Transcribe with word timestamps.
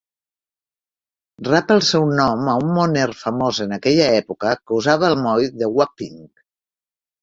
Rep 1.47 1.73
el 1.75 1.83
seu 1.91 2.07
nom 2.21 2.51
a 2.55 2.57
un 2.63 2.73
moner 2.79 3.05
famós 3.21 3.63
en 3.69 3.79
aquella 3.81 4.11
època 4.25 4.59
que 4.61 4.79
usava 4.83 5.15
el 5.15 5.23
moll 5.25 5.51
de 5.65 5.75
Wapping. 5.81 6.23